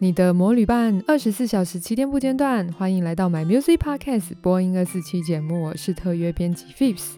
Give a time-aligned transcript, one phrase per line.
[0.00, 2.72] 你的魔旅伴，二十四小时七天不间断。
[2.74, 7.14] 欢迎来到 My Music Podcast 播音二四七节目，我是特约编辑 Pheebs。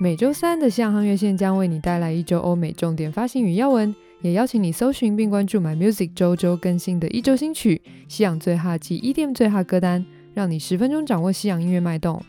[0.00, 12.22] 每周三的西洋乐线将为你带来一周欧美重点发行与要闻，也邀请你搜寻并关注 My Music 周周更新的一周新曲、西洋最哈及 EDM 最哈歌单，让你十分钟掌握西洋音乐脉动。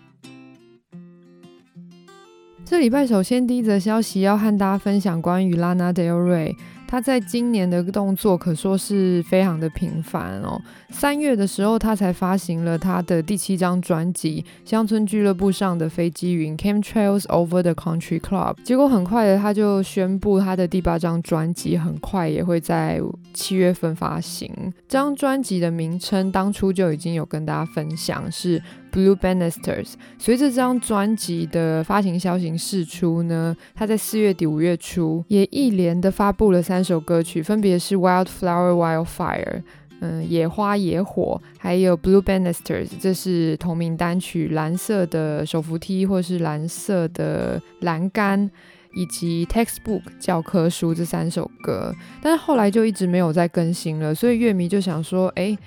[2.65, 6.55] 这礼拜首先第一则消息要和大家分享关于 Lana Del Rey。
[6.93, 10.61] 他在今年的动作可说是非常的频繁哦。
[10.91, 18.57] 三月的时候，他才发行了他的第七张专辑《乡村俱乐部上的飞机云》（Came Trails Over the Country Club）。
[18.63, 23.01] 结果很快的，他就宣布他的第八张专辑很快也会在
[23.33, 24.53] 七月份发行。
[24.87, 28.61] 这张专辑的名称当初就已经有跟大家分享是。
[28.93, 29.93] Blue Bannisters。
[30.19, 39.63] 随着这张专辑的发行消息释出呢，他在四月底五月初也一连的发布了三首歌曲，分别是 Wildflower Wildfire，
[40.01, 48.51] 嗯，野花野火，还有 Blue Bannisters，这是同名单曲，蓝色的手扶梯或是蓝色的栏杆，
[48.95, 51.91] 以及 Textbook 教科书这三首歌。
[52.21, 55.57] 但是后来就一直没有再更新了，所以乐迷就想说，哎。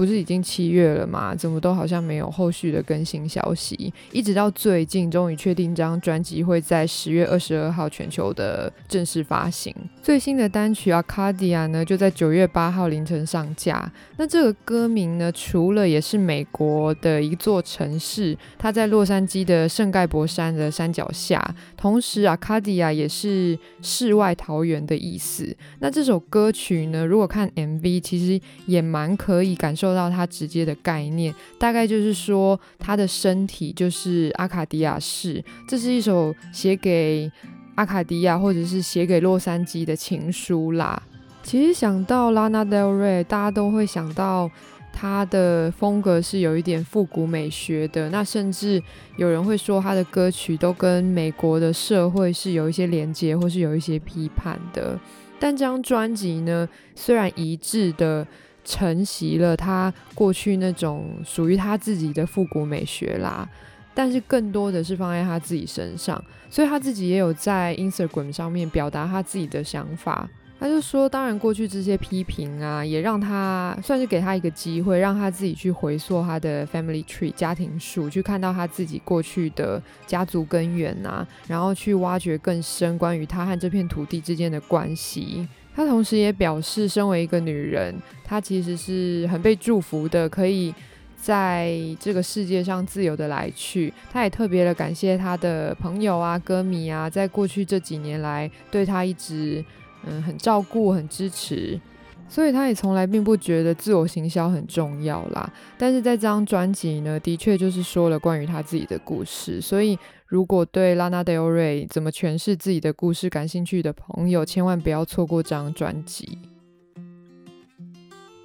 [0.00, 1.34] 不是已经七月了吗？
[1.34, 3.92] 怎么都好像没有后续的更新消息？
[4.12, 9.74] 一直到最近，终于确定这张专辑会在十月二十二号全球的正式发行。
[10.02, 13.92] 最新的单曲《Arcadia》呢，就在九月八号凌晨上架。
[14.16, 25.54] 那这个歌名呢，除了也是美国的一座城市，它在洛杉矶的圣盖博山的山脚下，同时《Arcadia》也是世外桃源的意思。
[25.80, 29.89] 那这首歌曲呢，如果看 MV，其实也蛮可以感受。
[29.90, 37.30] 受到他直接的概念，大概就是说他的身体就是阿卡迪亚市，这是一首写给
[37.74, 41.02] 阿卡迪亚或者是写给洛杉矶的情书啦。
[41.42, 44.48] 其实想到 Lana Del Rey，大家都会想到
[44.92, 48.80] 他的风格是有一点复古美学的，那甚至
[49.16, 54.96] 有人会说他的歌曲都跟美国的社会是有一些连接或是有一些批判的。
[55.40, 58.24] 但这张专辑呢，虽然一致的。
[58.64, 63.48] 承袭了他过去那种属于他自己的复古美学啦，
[63.94, 70.28] 但是更多的是放在他自己身上，所以他自己也有在 Instagram 上面表达他自己的想法。
[70.62, 85.48] 他就说，当然过去这些批评啊，也让他算是给他一个机会，让他自己去回溯他的 family tree 家庭树，去看到他自己过去的家族根源啊，然后去挖掘更深关于他和这片土地之间的关系。
[85.80, 90.74] 他同时也表示，身为一个女人，她其实是很被祝福的，可以
[91.16, 93.90] 在这个世界上自由的来去。
[94.12, 99.64] 他也特别的感谢他的朋友啊、歌迷啊，在过去这几年来对他一直
[100.06, 101.80] 嗯很照顾、很支持。
[102.28, 109.60] 所以他也从来并不觉得自我行销很重要啦，但是在这张专辑呢，的确就是说了关于他自己的故事。
[109.62, 109.98] 所以
[110.30, 116.38] 如果对 Lana Del Rey 怎么诠释自己的故事感兴趣的朋友，千万不要错过这张专辑。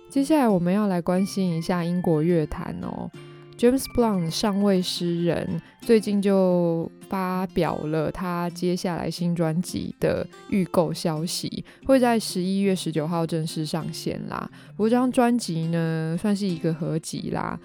[0.10, 3.08] 接下来我们要来关心一下英国乐坛哦。
[3.56, 14.50] James Blunt 上尉诗人最近就发表了他接下来新专辑的预购消息，会在十一月十九号正式上线啦。
[14.72, 17.60] 不过这张专辑呢，算是一个合集啦，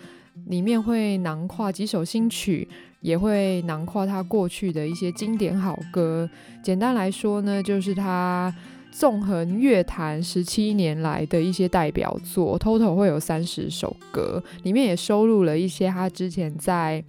[0.44, 2.68] 里面会囊括几首新曲，
[3.00, 6.28] 也会囊括他过去的一些经典好歌。
[6.62, 8.54] 简单来说呢，就是他。
[8.92, 17.02] 纵横乐坛十七年来的一些代表作，total 会有三十首歌，里面也收录了一些他之前在，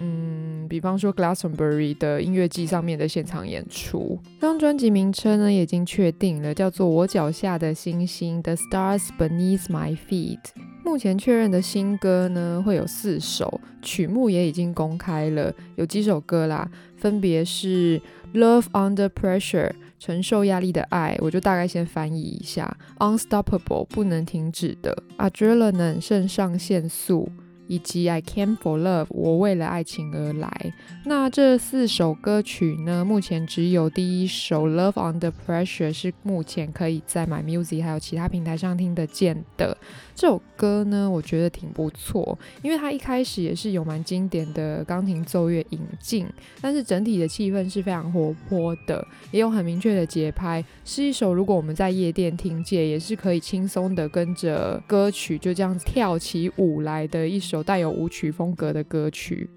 [0.00, 4.18] 嗯，比方说 Glastonbury 的音乐季上面的现场演出。
[4.40, 10.69] 这张专辑名称呢，已经确定了，叫做《我脚下的星星》（The Stars Beneath My Feet）。
[10.84, 18.00] 目前确认的新歌呢，会有四首，曲目也已经公开了，有几首歌啦，分别是
[18.38, 19.68] 《Love Under Pressure》。
[20.00, 27.28] 承受压力的爱，我就大概先翻译一下：Unstoppable，不能停止的；Adrenaline，肾上腺素。
[27.70, 30.72] 以及 I Came for Love，我为了爱情而来。
[31.04, 39.78] 那这四首歌曲呢，目前只有第一首 Love Under Pressure 是目前可以在 My Music 还有其他平台上听得见的。
[40.16, 46.26] 这首歌呢，我觉得挺不错，因为它一开始也是有蛮经典的钢琴奏乐引进，
[46.60, 57.59] 但是整体的气氛是非常活泼的，也有很明确的节拍，是一首如果我们在夜店听见，也是可以轻松的跟着歌曲就这样子跳起舞来的一首。
[57.62, 59.48] 带有舞曲风格的歌曲，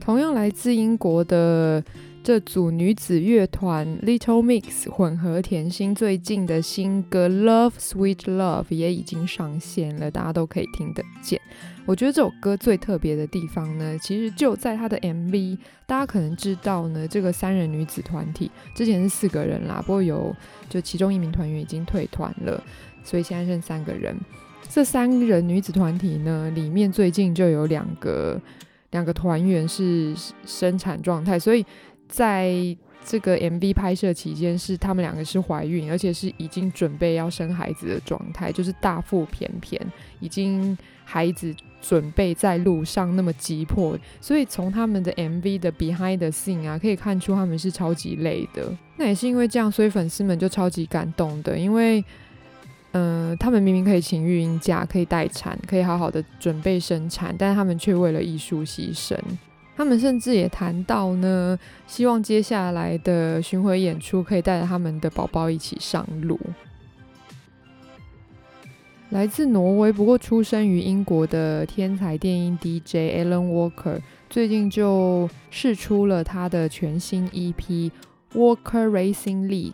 [0.00, 1.82] 同样来自英国的
[2.22, 11.40] 这组女子乐团 Little Mix 混合甜心最近的新歌《Love Sweet Love》也已经上线了，大家都可以听得见。
[11.86, 15.56] 我觉得这首歌最特别的地方呢，其实就在它的 MV。
[15.86, 20.34] 大家可能知道呢，这个三人女子团体之前是四个人啦，不过有
[20.68, 22.60] 就其中一名团员已经退团了，
[23.04, 24.16] 所以现在剩三个人。
[24.68, 28.40] 这三人女子团体呢，里面最近就有两个
[28.90, 30.14] 两个团员是
[30.44, 31.64] 生产状态，所以。
[32.08, 32.54] 在
[33.04, 39.84] 这个 MV 拍摄期间，是他们两个是怀孕，而且是已经准备要生孩子的状态，就是大腹便便，
[40.20, 43.98] 已经孩子准备在路上，那么急迫。
[44.20, 48.72] 所以从他们的 MV 的 Behind the Scene 啊，可以看出他们是超级累的。
[48.96, 52.04] 那也是因为这样，所以粉丝们就超级感动的，因为，
[52.96, 59.14] 呃，他们明明可以请育婴假，可以待产，可以好好的准备生产，但他们却为了艺术牺牲。
[59.76, 66.40] 他们甚至也谈到呢，希望接下来的巡回演出可以带着他们的宝宝一起上路。
[69.10, 74.00] 来自挪威，不过出生于英国的天才电音 DJ Alan Walker，
[74.30, 77.54] 最近就释出了他的全新 EP
[78.34, 79.72] 《Walker Racing League》。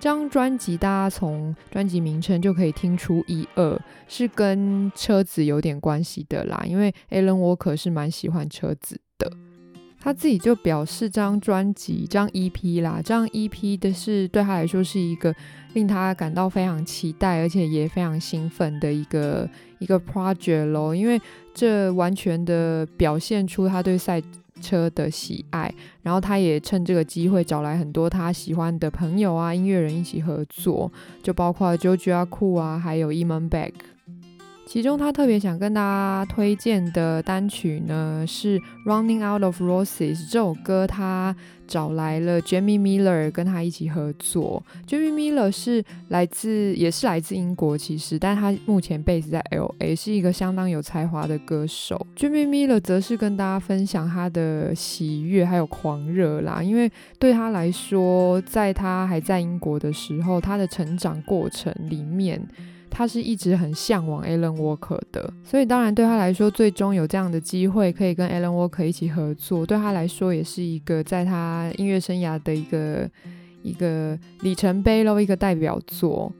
[0.00, 9.30] 这张专辑，大家从专辑名称就可以听出一二，是跟车子有点关系的啦，因为 Alan Walker 是蛮喜欢车子的。
[10.00, 15.32] 他自己就表示，这张专辑、这张 EP 啦，这张 EP 的是对他来说是一个
[15.74, 19.48] 令他感到非常期待，而且也非常兴奋的一个
[19.78, 21.20] 一个 project 咯，因为
[21.54, 24.20] 这完全的表现出他对赛
[24.62, 25.74] 车的喜爱。
[26.02, 30.90] 然后他也趁这个机会找来很多他喜欢的朋友啊、音乐人一起合作，
[31.22, 33.72] 就包括 Jojo Cool 啊，还有 Eman Beck。
[34.64, 40.86] 其中，他特别想跟大家推荐的单曲呢，是《Running Out of Roses》这首歌。
[40.86, 41.36] 他
[41.66, 44.62] 找来了 Jamie Miller 跟他一起合作。
[44.88, 52.06] Jamie Miller 是来自，也是来自英国，其实，但他目前 base 在 LA，是一个相当有才华的歌手。
[52.16, 62.40] Jamie Miller 则是跟大家分享他的喜悦还有狂热啦，因为对他来说，在他还在英国的时候，他的成长过程里面。
[62.94, 73.10] 他是一直很向往 Alan Walker 的，所以当然对他来说，最终有这样的机会可以跟 Alan Walker 一起合作，对他来说也是一个在他音乐生涯的一个
[73.62, 76.30] 一个里程碑喽，一个代表作。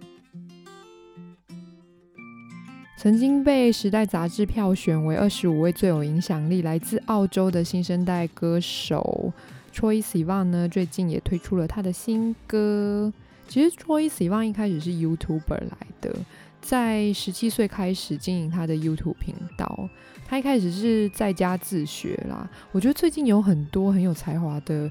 [2.98, 9.32] 曾经被《时代》杂志票选为二十五位最有影响力来自澳洲的新生代歌手
[9.75, 13.12] Troye Sivan 呢，最近也推出了他的新歌。
[13.48, 16.14] 其实 Troye Sivan 一开始是 YouTuber 来的。
[16.60, 19.88] 在十七岁开始经营他的 YouTube 频道，
[20.26, 22.49] 他一开始是在家自学啦。
[22.70, 24.88] 我觉得最近有很多很有才华的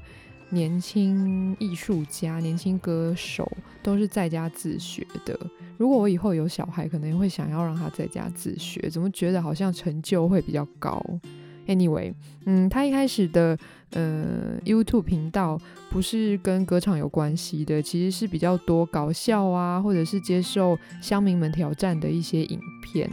[0.50, 3.50] 年轻艺术家、年轻歌手
[3.82, 5.38] 都是在家自学的。
[5.78, 11.02] 如果我以后有小孩，可能会想要让他在家自学，怎么觉得好像成就会比较高
[11.74, 12.12] ？Anyway，
[12.46, 13.56] 嗯，他一开始的
[13.90, 15.60] 呃 YouTube 频道
[15.90, 23.10] 不是跟歌唱有关系的，其实是比较多搞笑啊，或者是接受乡民们挑战的一些影片。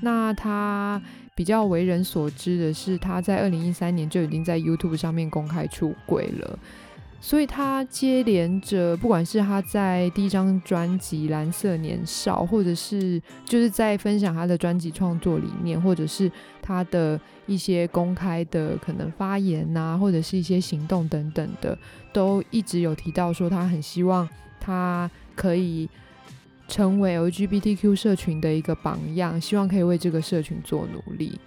[0.00, 1.02] 那他
[1.34, 6.58] 比较为人所知的是，他在二零一三年就已经在 YouTube 上面公开出轨了。
[7.20, 16.30] 所以他接连着，不管是他在第一张专辑《蓝色年少》，或者是就是在分享他的专辑创作理念，或者是
[16.62, 21.76] 他的一些公开的可能发言呐、啊，或者是一些行动等等的，
[22.12, 24.26] 都一直有提到说他很希望
[24.60, 25.88] 他可以
[26.68, 31.38] 成为 LGBTQ 社群的一个榜样，希望可以为这个社群做努力。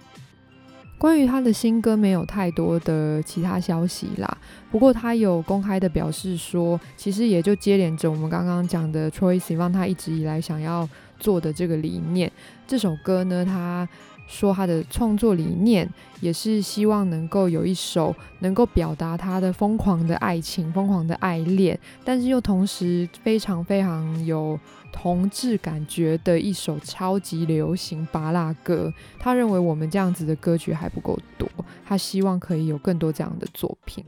[1.02, 4.38] 关于他的新歌没有太多的其他消息啦，
[4.70, 12.30] 不过他有公开的表示说，其实也就接连着我们刚刚讲的 Troye Sivan 他一直以来想要做的这个理念。
[12.68, 13.88] 这首歌呢，他
[14.32, 15.86] 说他的创作理念
[16.22, 24.58] 也是希望能够有一首能够表达他的疯狂的爱情、疯狂的爱恋，但是又同时非常非常有
[24.90, 28.90] 同志感觉的一首超级流行芭乐歌。
[29.18, 31.46] 他认为我们这样子的歌曲还不够多，
[31.84, 34.02] 他希望可以有更多这样的作品。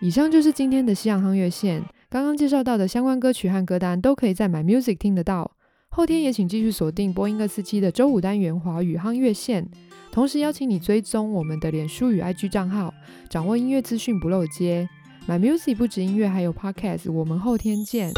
[0.00, 5.52] 以上就是今天的西洋夯乐线，刚刚介绍到的相关歌曲和歌单都可以在 My Music 听得到。
[5.96, 9.64] 后天也请继续锁定波音二四七的周五单元华语夯乐线，
[10.10, 12.92] 同时邀请你追踪我们的脸书与 IG 账号，
[13.30, 14.88] 掌握音乐资讯不漏接。
[15.28, 18.12] My Music 不止音乐，还有 Podcast，我们后天见。